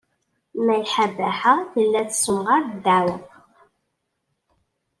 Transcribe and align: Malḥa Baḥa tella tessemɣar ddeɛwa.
Malḥa 0.65 1.05
Baḥa 1.15 1.55
tella 1.71 2.01
tessemɣar 2.09 2.63
ddeɛwa. 2.73 3.17